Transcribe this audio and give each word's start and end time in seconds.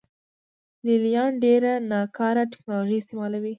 لې 0.85 0.95
لیان 1.05 1.31
ډېره 1.43 1.73
ناکاره 1.91 2.43
ټکنالوژي 2.53 2.97
استعملوي 2.99 3.49